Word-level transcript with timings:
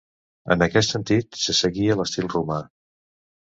En 0.55 0.65
aquest 0.65 0.93
sentit 0.95 1.39
se 1.43 1.55
seguia 1.61 1.99
l'estil 2.01 2.33
romà. 2.35 2.61